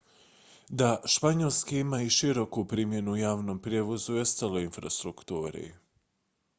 [0.71, 5.73] da španjolski ima i široku primjenu u javnom prijevozu i ostaloj infrastrukturi